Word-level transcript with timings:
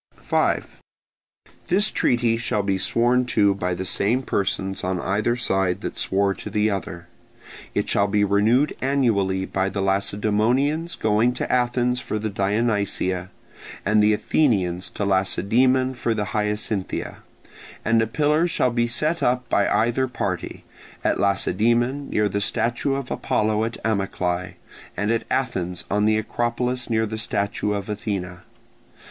5. 0.17 0.81
This 1.67 1.91
treaty 1.91 2.35
shall 2.35 2.63
be 2.63 2.79
sworn 2.79 3.23
to 3.27 3.53
by 3.53 3.75
the 3.75 3.85
same 3.85 4.23
persons 4.23 4.83
on 4.83 4.99
either 4.99 5.35
side 5.35 5.81
that 5.81 5.99
swore 5.99 6.33
to 6.33 6.49
the 6.49 6.71
other. 6.71 7.07
It 7.75 7.87
shall 7.87 8.07
be 8.07 8.23
renewed 8.23 8.75
annually 8.81 9.45
by 9.45 9.69
the 9.69 9.79
Lacedaemonians 9.83 10.95
going 10.95 11.33
to 11.33 11.51
Athens 11.51 11.99
for 11.99 12.17
the 12.17 12.31
Dionysia, 12.31 13.29
and 13.85 14.01
the 14.01 14.13
Athenians 14.15 14.89
to 14.89 15.05
Lacedaemon 15.05 15.93
for 15.93 16.15
the 16.15 16.25
Hyacinthia, 16.33 17.17
and 17.85 18.01
a 18.01 18.07
pillar 18.07 18.47
shall 18.47 18.71
be 18.71 18.87
set 18.87 19.21
up 19.21 19.47
by 19.49 19.69
either 19.69 20.07
party: 20.07 20.63
at 21.03 21.19
Lacedaemon 21.19 22.09
near 22.09 22.27
the 22.27 22.41
statue 22.41 22.95
of 22.95 23.11
Apollo 23.11 23.65
at 23.65 23.77
Amyclae, 23.85 24.55
and 24.97 25.11
at 25.11 25.25
Athens 25.29 25.83
on 25.91 26.05
the 26.05 26.17
Acropolis 26.17 26.89
near 26.89 27.05
the 27.05 27.19
statue 27.19 27.73
of 27.73 27.87
Athene. 27.87 28.39